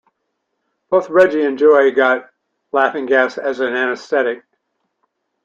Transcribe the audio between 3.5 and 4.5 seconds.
anaesthetic.